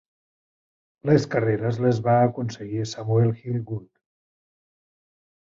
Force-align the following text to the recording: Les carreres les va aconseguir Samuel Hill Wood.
Les 1.09 1.27
carreres 1.35 1.77
les 1.87 1.99
va 2.07 2.15
aconseguir 2.29 2.87
Samuel 2.93 3.31
Hill 3.43 3.61
Wood. 3.61 3.87